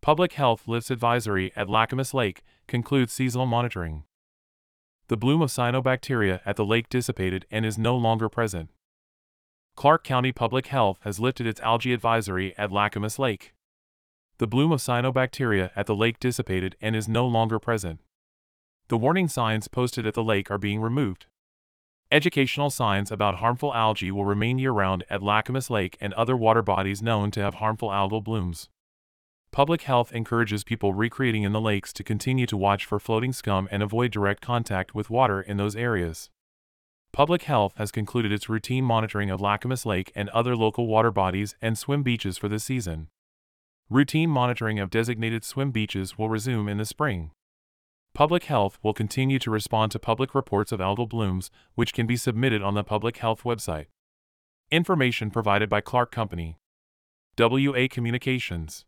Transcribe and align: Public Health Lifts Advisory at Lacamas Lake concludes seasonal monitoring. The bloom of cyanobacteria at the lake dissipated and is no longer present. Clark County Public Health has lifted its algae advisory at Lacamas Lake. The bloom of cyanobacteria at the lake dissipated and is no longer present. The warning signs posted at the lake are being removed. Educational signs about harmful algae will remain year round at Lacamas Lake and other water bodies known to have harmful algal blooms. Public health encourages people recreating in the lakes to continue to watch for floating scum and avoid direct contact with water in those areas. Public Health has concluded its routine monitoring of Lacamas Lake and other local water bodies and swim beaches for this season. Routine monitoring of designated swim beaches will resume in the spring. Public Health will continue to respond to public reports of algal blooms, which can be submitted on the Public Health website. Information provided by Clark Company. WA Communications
Public 0.00 0.34
Health 0.34 0.68
Lifts 0.68 0.90
Advisory 0.90 1.52
at 1.56 1.66
Lacamas 1.66 2.14
Lake 2.14 2.42
concludes 2.66 3.12
seasonal 3.12 3.46
monitoring. 3.46 4.04
The 5.08 5.16
bloom 5.16 5.42
of 5.42 5.50
cyanobacteria 5.50 6.40
at 6.46 6.56
the 6.56 6.64
lake 6.64 6.88
dissipated 6.88 7.46
and 7.50 7.66
is 7.66 7.76
no 7.76 7.96
longer 7.96 8.28
present. 8.28 8.70
Clark 9.74 10.04
County 10.04 10.32
Public 10.32 10.68
Health 10.68 10.98
has 11.02 11.20
lifted 11.20 11.46
its 11.46 11.60
algae 11.60 11.92
advisory 11.92 12.56
at 12.56 12.70
Lacamas 12.70 13.18
Lake. 13.18 13.54
The 14.38 14.46
bloom 14.46 14.70
of 14.70 14.80
cyanobacteria 14.80 15.70
at 15.74 15.86
the 15.86 15.96
lake 15.96 16.20
dissipated 16.20 16.76
and 16.80 16.94
is 16.94 17.08
no 17.08 17.26
longer 17.26 17.58
present. 17.58 18.00
The 18.88 18.96
warning 18.96 19.28
signs 19.28 19.68
posted 19.68 20.06
at 20.06 20.14
the 20.14 20.24
lake 20.24 20.50
are 20.50 20.58
being 20.58 20.80
removed. 20.80 21.26
Educational 22.10 22.70
signs 22.70 23.10
about 23.10 23.36
harmful 23.36 23.74
algae 23.74 24.12
will 24.12 24.24
remain 24.24 24.58
year 24.58 24.72
round 24.72 25.04
at 25.10 25.20
Lacamas 25.20 25.70
Lake 25.70 25.98
and 26.00 26.14
other 26.14 26.36
water 26.36 26.62
bodies 26.62 27.02
known 27.02 27.30
to 27.32 27.40
have 27.40 27.54
harmful 27.54 27.90
algal 27.90 28.22
blooms. 28.22 28.68
Public 29.50 29.82
health 29.82 30.12
encourages 30.12 30.62
people 30.62 30.92
recreating 30.92 31.42
in 31.42 31.52
the 31.52 31.60
lakes 31.60 31.92
to 31.94 32.04
continue 32.04 32.46
to 32.46 32.56
watch 32.56 32.84
for 32.84 33.00
floating 33.00 33.32
scum 33.32 33.66
and 33.70 33.82
avoid 33.82 34.10
direct 34.10 34.42
contact 34.42 34.94
with 34.94 35.10
water 35.10 35.40
in 35.40 35.56
those 35.56 35.74
areas. 35.74 36.30
Public 37.12 37.42
Health 37.42 37.72
has 37.76 37.90
concluded 37.90 38.30
its 38.30 38.48
routine 38.50 38.84
monitoring 38.84 39.30
of 39.30 39.40
Lacamas 39.40 39.86
Lake 39.86 40.12
and 40.14 40.28
other 40.28 40.54
local 40.54 40.86
water 40.86 41.10
bodies 41.10 41.56
and 41.62 41.76
swim 41.78 42.02
beaches 42.02 42.36
for 42.36 42.48
this 42.48 42.64
season. 42.64 43.08
Routine 43.88 44.28
monitoring 44.28 44.78
of 44.78 44.90
designated 44.90 45.42
swim 45.42 45.70
beaches 45.70 46.18
will 46.18 46.28
resume 46.28 46.68
in 46.68 46.76
the 46.76 46.84
spring. 46.84 47.30
Public 48.14 48.44
Health 48.44 48.78
will 48.82 48.92
continue 48.92 49.38
to 49.38 49.50
respond 49.50 49.90
to 49.92 49.98
public 49.98 50.34
reports 50.34 50.70
of 50.70 50.80
algal 50.80 51.08
blooms, 51.08 51.50
which 51.74 51.94
can 51.94 52.06
be 52.06 52.16
submitted 52.16 52.62
on 52.62 52.74
the 52.74 52.84
Public 52.84 53.16
Health 53.16 53.42
website. 53.42 53.86
Information 54.70 55.30
provided 55.30 55.70
by 55.70 55.80
Clark 55.80 56.12
Company. 56.12 56.58
WA 57.38 57.86
Communications 57.90 58.84